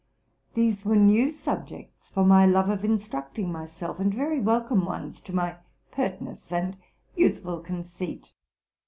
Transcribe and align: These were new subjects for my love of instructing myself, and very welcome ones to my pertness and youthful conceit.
These 0.55 0.83
were 0.83 0.95
new 0.95 1.31
subjects 1.31 2.09
for 2.09 2.25
my 2.25 2.43
love 2.47 2.69
of 2.69 2.83
instructing 2.83 3.51
myself, 3.51 3.99
and 3.99 4.11
very 4.11 4.39
welcome 4.39 4.83
ones 4.83 5.21
to 5.21 5.31
my 5.31 5.57
pertness 5.91 6.51
and 6.51 6.75
youthful 7.15 7.59
conceit. 7.59 8.33